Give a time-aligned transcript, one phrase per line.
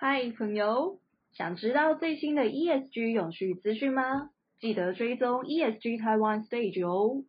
[0.00, 1.00] 嗨，朋友，
[1.32, 4.30] 想知道最新的 ESG 永续资讯吗？
[4.60, 7.24] 记得追踪 ESG Taiwan Stage 哦。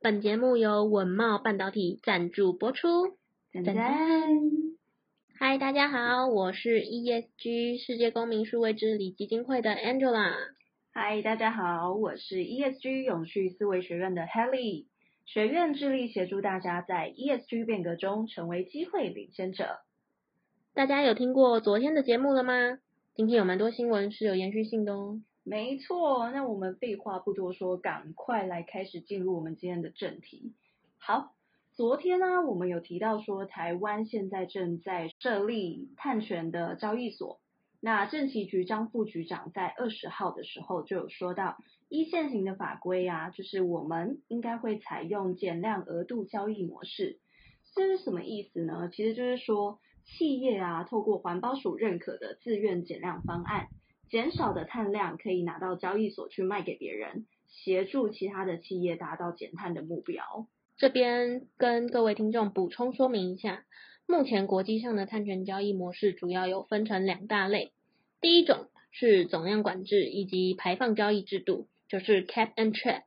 [0.00, 3.18] 本节目由稳茂半导体赞助播出。
[3.52, 3.74] 赞赞。
[5.40, 10.34] 嗨，大家好，我是 ESG 世界公民数位治理基金会的 Angela。
[10.92, 14.86] 嗨，大家好，我是 ESG 永续思维学院的 Helly。
[15.26, 19.80] 学院致力协助大家在 ESG 变革中成为机会领先者。
[20.74, 22.80] 大家有听过昨天的节目了吗？
[23.14, 25.20] 今天有蛮多新闻是有延续性的哦。
[25.44, 30.52] 没错，那我们废话不多说，赶快来开始进入我们今天的正题。
[30.98, 31.32] 好，
[31.74, 37.38] 昨天呢，我们有提到说，台湾现在正在设立碳权的交易所。
[37.80, 41.56] 那政企局张副局长在二十号的时候就有说到，
[41.88, 47.20] 一现行的法规啊，就是我们应该会采用减量额度交易模式。
[47.76, 48.90] 这是什么意思呢？
[48.92, 49.78] 其实就是说。
[50.04, 53.68] 企业啊，透过环保署认可的自愿减量方案，
[54.10, 60.46] 减少的碳量可以拿到交易所去卖给别人，协助其他的企业达到减碳的目标。
[60.76, 63.64] 这边跟各位听众补充说明一下，
[64.06, 67.72] 目前国际上的碳权交易模式主要有分成两大类，
[68.20, 73.02] 第一种是总量管制以及排放交易制度，就是 Cap and Trade。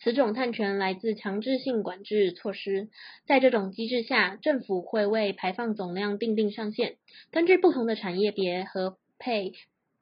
[0.00, 2.88] 此种碳权来自强制性管制措施，
[3.26, 6.96] 在这种机制下，政府会为排放总量定定上限，
[7.30, 9.52] 根据不同的产业别和配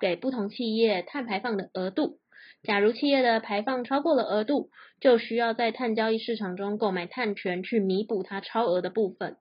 [0.00, 2.18] 给不同企业碳排放的额度。
[2.64, 4.70] 假如企业的排放超过了额度，
[5.00, 9.36] 就需要在碳交易市场中购买碳权去弥补它超额的部分。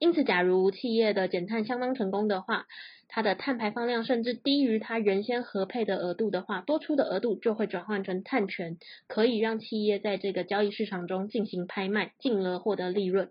[0.00, 2.64] 因此，假如企业的减碳相当成功的话，
[3.06, 13.28] 它的碳排放量甚至低于它原先核配的额度的话，多出的额度就会转换成碳权，可以让企业在这个交易市场中进行拍卖，进而获得利润。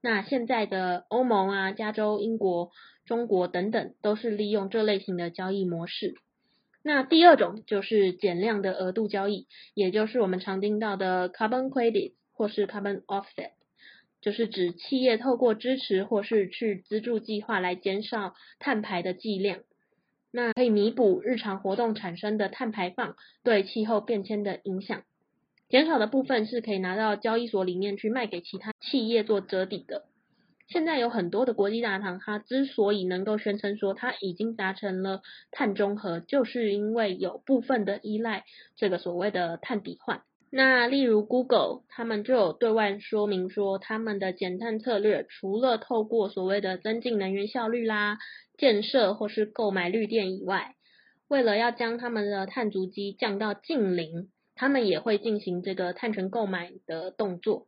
[0.00, 2.70] 那现在的欧盟啊、加州、英国、
[3.04, 6.14] 中国等等，都是利用这类型的交易模式。
[6.84, 13.50] 那第二种就是减量的额度交易，也就是我们常听到的 carbon credit 或是 carbon offset。
[14.22, 19.58] 就是指企业透过支持或是去资助计划来减少碳排的剂量，
[20.30, 25.02] 那可以弥补日常活动产生的碳排放对气候变迁的影响。
[25.68, 30.04] 减少的部分是可以拿到交易所里面去卖给其他企业做折抵的。
[30.68, 38.44] 现在有很多的国际大厂，它之所以能够宣称说它已经达成了碳中和，就是因为有部分的依赖
[38.76, 40.22] 这个所谓的碳抵换。
[40.54, 48.18] 那例如 Google，他们就有对外说明说，他们的减碳策略除了透过所谓的增进能源效率啦、
[48.58, 50.74] 建设或是购买绿电以外，
[51.26, 57.66] 为了要将他们的碳足迹降到近零，他们也会进行这个碳权购买的动作。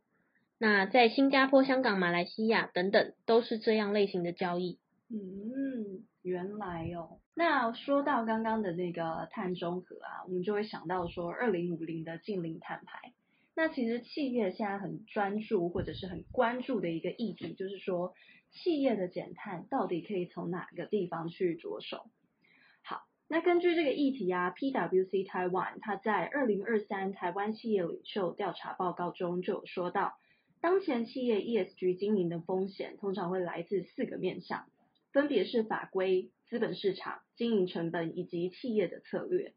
[0.59, 4.77] 那在新加坡、香港、马来西亚等等，都是这样类型的交易。
[5.09, 5.64] 嗯，
[6.25, 7.19] 原来哦。
[7.35, 13.13] 那说到刚刚的那个碳中和啊，我们就会想到说，二零五零的净零碳排。
[13.55, 18.15] 那其实企业现在很专注或者是很关注的一个议题，就是说
[18.51, 22.09] 企业的减碳到底可以从哪个地方去着手？
[22.83, 30.15] 好，那根据这个议题啊，PwC Taiwan 它在二零二三台湾企业领袖调查报告中就有说到，
[30.59, 34.65] 当前企业 ESG 经营的风险通常会来自四个面向。
[35.15, 39.53] 分别是法规、资本市场、经营成本以及企业的策略。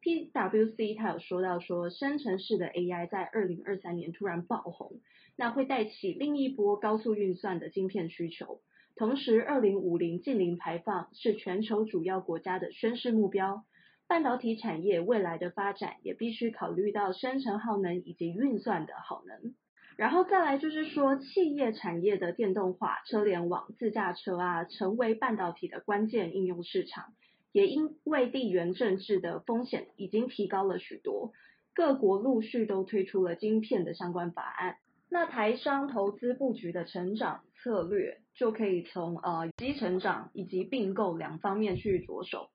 [0.00, 5.02] PwC 他有说到说，生成式的 AI 在二零二三年突然爆红，
[5.36, 8.62] 那会带起另一波高速运算的晶片需求。
[8.96, 13.62] 同时，二零五零净零排放是全球主要国家的宣示目标。
[14.06, 19.54] 半导体产业未来的发展也必须考虑到生成耗能以及运算的耗能。
[19.96, 27.12] 然后再来就是说，企业产业的电动化、车联网、自驾车啊，成为半导体的关键应用市场。
[27.52, 31.32] 也因为地缘政治的风险已经提高了许多，
[31.72, 34.78] 各国陆续都推出了晶片的相关法案。
[35.08, 42.50] 那台商投资布局的成长策略，就可以从呃基成长以及并购两方面去着手。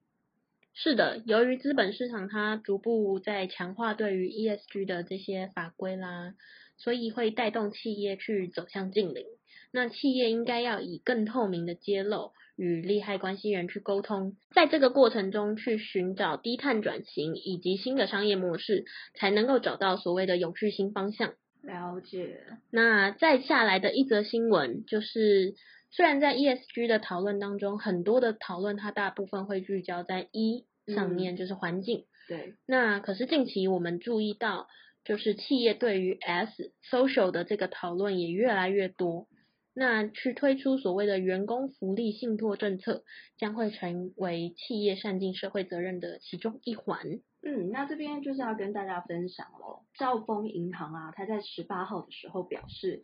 [0.73, 6.33] 是的，由于资本市场它逐步在强化对于 ESG 的这些法规啦。
[6.79, 9.25] 所以会带动企业去走向净零。
[9.71, 21.33] 那企业应该要以更透明的揭露与利害关系人去沟通，在这个过程中去寻找低碳转型以及新的商业模式，才能够找到所谓的永续新方向。
[21.61, 22.41] 了解。
[22.71, 25.53] 那再下来的一则新闻就是，
[25.91, 31.99] 虽然在 ESG 的讨论当中，很多的讨论它大部分会聚焦在 E 上面，就是环境。
[31.99, 32.53] 嗯，对。
[32.65, 34.67] 那可是近期我们注意到。
[35.03, 39.27] 就是企业对于 S social 的这个讨论也越来越多。
[39.73, 43.03] 那去推出所谓的员工福利信托政策，
[43.37, 47.21] 将会成为企业善尽社会责任的其中一环。
[47.41, 49.83] 嗯，那这边就是要跟大家分享喽。
[49.93, 53.03] 兆丰银行啊，它在十八号的时候表示，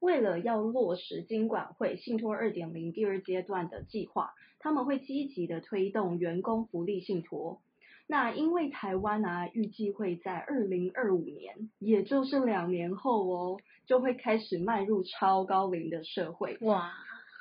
[0.00, 7.62] 为了要落实金管会信托二点零第二阶段的计划，他们会积极的推动员工福利信托。
[8.06, 16.58] 那因为台湾啊，预计会在二零二五年，也就是两年后哦，就会开始迈入超高龄的社会。
[16.60, 16.92] 哇，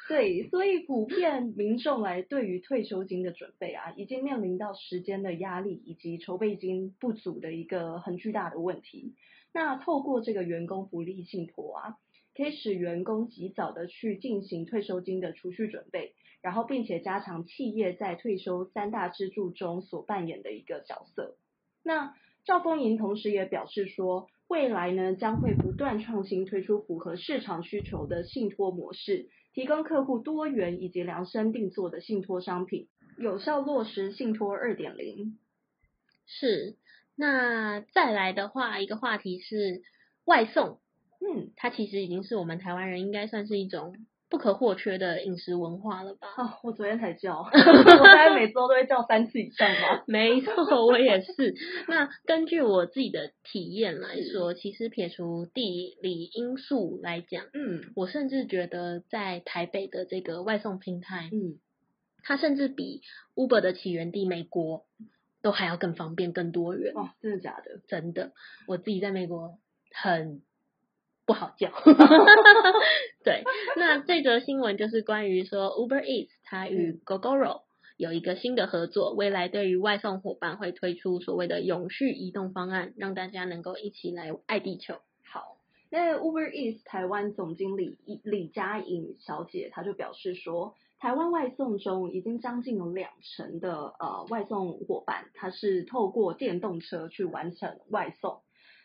[0.07, 9.15] 对，所以普遍民众来对于退休金的准备啊，已经面临到时间的压力以及筹备金不足的一个很巨大的问题。
[9.53, 11.97] 那透过这个员工福利信托啊。
[12.35, 21.37] 可以使员工及早的去进行退休金的储蓄准备，然后并且加强企业在退休三大支柱中所扮演的一个角色。
[21.81, 22.13] 那
[22.45, 35.39] 兆丰银同时也表示说，未来呢将会不断创新推出符合市场需求的信托模式，提供客户多元以及量身定做的信托商品，有效落实信托二点零。
[36.25, 36.75] 是，
[37.15, 39.81] 那再来的话，一个话题是
[40.25, 40.79] 外送。
[41.21, 43.95] 嗯，它其实已经是我们台湾人应该算是一种
[44.33, 46.27] 不可或缺的饮食文化了吧？
[46.37, 50.03] 哦，我昨天才叫， 我大概每周都会叫三次以上吧。
[50.09, 51.53] 没错，我也是。
[51.87, 61.59] 那根据我自己的体验来说，其实撇除地理因素来讲，嗯，我甚至觉得在台北的这个外送平台，嗯，
[62.23, 63.01] 它甚至比
[63.35, 64.87] Uber 的起源地美国
[65.43, 66.91] 都还要更方便、更多元。
[66.95, 67.81] 哦，真的假的？
[67.87, 68.31] 真的，
[68.65, 69.59] 我自己在美国
[69.91, 70.41] 很。
[71.25, 71.69] 不好叫，
[73.23, 73.43] 对。
[73.75, 77.61] 那这则新闻就是关于说，Uber Eats 它与 Gogoro
[77.97, 84.95] 有一个新的合作，未来对于外送伙伴会推出所谓的永续移动方案，让大家能够一起来爱地球。
[85.23, 85.57] 好，
[85.89, 98.41] 那 Uber Eats 台湾总经理李佳颖小姐，她就表示说，台湾外送中已经将近有两成的呃外送伙伴，他是透过电动车去完成外送。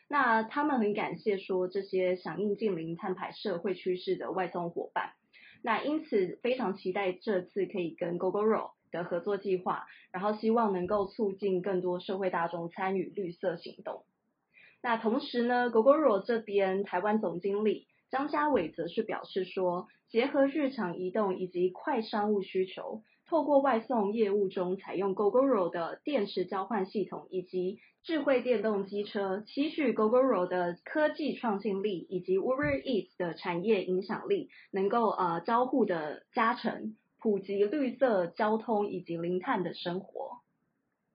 [0.08, 5.12] 那他们很感谢说这些响应近零碳排社会趋势的外送伙伴，
[5.62, 14.04] 那因此非常期待这次可以跟 Gogoro 的合作计划，然后希望能够促进更多社会大众参与绿色行动。
[14.80, 23.02] 那同时呢，Gogoro 这边台湾总经理张家伟则是表示说，结合日常移动以及快商务需求。
[23.26, 27.78] 透过外送业务中采用 Gogoro 的电池交换系统以及
[28.08, 40.38] 智慧电动机车，期许 Gogoro 的科技创新力以及 Uber Eats 的产业影响力，能够呃交互的加成，普及绿色交通以及零碳的生活。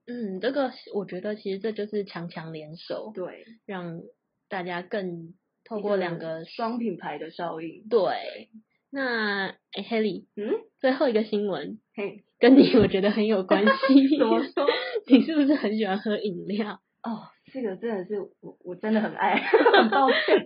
[0.05, 4.03] 嗯，这个我觉得其实这就是强强联手，对，让
[4.47, 5.33] 大家更
[5.65, 7.87] 透过两个双品牌的效应。
[7.89, 8.49] 对，
[8.91, 10.47] 那哎，Helly，嗯，
[10.79, 11.79] 最后一个新闻。
[11.95, 13.69] 嘿，跟你我觉得很有关系。
[14.19, 14.67] 怎么说？
[15.07, 16.79] 你是不是很喜欢喝饮料？
[17.03, 19.35] 哦，这个真的是我，我真的很爱。
[19.75, 20.45] 很抱歉。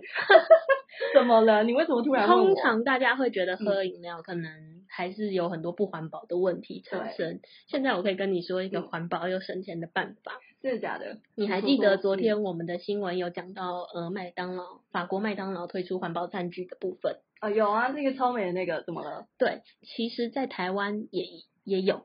[1.14, 1.62] 怎么了？
[1.62, 2.26] 你为什么突然？
[2.26, 4.50] 通常大家会觉得喝饮料可能
[4.88, 7.34] 还是有很多不环保的问题产生。
[7.34, 10.32] 嗯、现在我可以跟你说一个环保又省钱的办法。
[10.60, 11.18] 真的假的？
[11.36, 17.18] 你还记得昨天我们的新闻有讲到呃麦当劳，法国麦当劳推出环保餐具的部分。
[17.38, 19.28] 啊、哦，有啊，那个超美的那个怎么了？
[19.38, 21.24] 对，其实，在台湾也
[21.62, 22.04] 也有，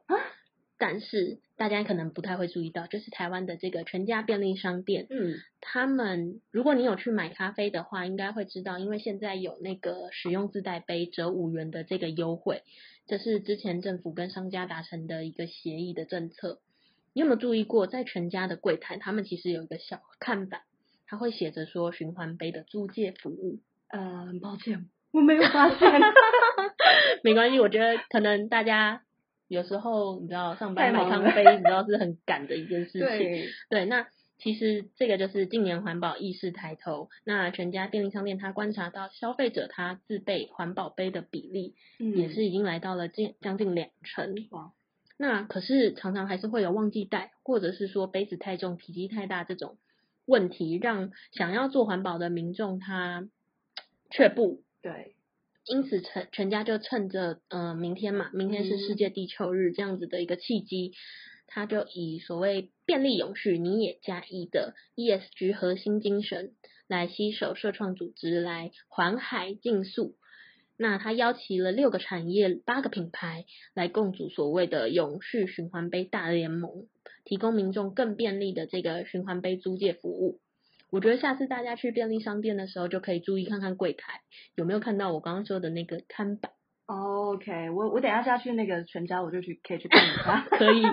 [0.78, 12.64] 但是大家可能不太会注意到，就是台湾的这个全家便利商店，嗯，他们如果你有去买咖啡的话，应该会知道，因为现在有那个使用自带杯折五元的这个优惠，
[13.08, 16.60] 这是之前政府跟商家达成的一个协议的政策。
[17.14, 20.62] 你有没有注意过，在全家的柜台，他们其实有一个小看板，
[21.06, 23.60] 它会写着说循环杯的租借服务。
[23.90, 24.90] 呃，很抱歉。
[25.12, 26.02] 我没有发现，
[27.24, 27.60] 没关系。
[27.60, 29.04] 我觉得可能大家
[29.48, 33.00] 有时候你知道上班买咖啡，你知道是很赶的一件事情。
[33.00, 34.08] 对，对，那
[34.40, 37.10] 其实这个就是近年环保意识抬头。
[37.24, 44.36] 那全家便利商店，它观察到消费者他自备环保杯的比例，也是已经来到了近将近两成。
[44.50, 44.74] 哇，
[45.18, 49.78] 那可是常常还是会有忘记带，或者是说杯子太重、体积太大这种
[50.26, 53.30] 问题，让想要做环保的民众他
[54.10, 54.64] 却步。
[54.82, 55.16] 对，
[55.66, 60.94] 因此全全家就趁着呃明天嘛，明天是世界地球日这样子的一个契机，嗯、
[61.48, 66.52] 他就以所谓便利永续你也加一的 ESG 核心精神
[66.88, 70.16] 来携手社创组织来环海竞速。
[70.76, 76.88] 那他邀请了六个产业、八个品牌来共组所谓的永续循环杯大联盟，
[77.24, 80.40] 提供民众更便利的这个循环杯租借服务。
[80.94, 84.22] 我觉得下次大家去便利商店的时候，就可以注意看看柜台
[84.54, 86.52] 有没有看到我刚刚说的那个看板。
[86.86, 90.84] OK，我我等一下下去那个全家，我就去可以去看一下，可以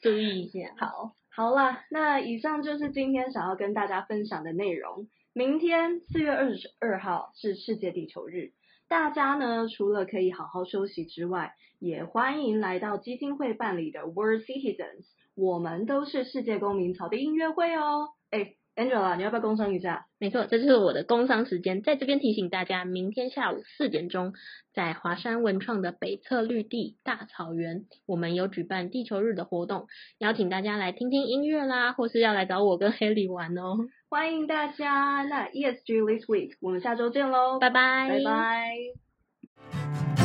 [0.00, 0.72] 注意一下。
[0.78, 5.08] 好，好啦，那以上就是今天想要跟大家分享的内容。
[5.32, 8.52] 明天四月二十二号是世界地球日，
[8.86, 18.10] 大家呢除了可以好好休息之外，也欢迎来到基金会办理的 World Citizens，我们都是世界公民草地音乐会哦。
[18.30, 18.54] 哎。
[18.78, 20.06] Angela，你要不要工商一下？
[20.20, 24.34] 没错，这就是我的工商时间，在这边提醒大家，明天下午四点钟，
[24.72, 33.78] 在华山文创的北侧绿地大草原，我们有举办地球日的活动，邀请大家来听听音乐啦，或是要来找我跟 Haley 玩哦。
[34.08, 40.17] 欢迎大家，那 ESG this week，我们下周见喽，拜拜，拜拜。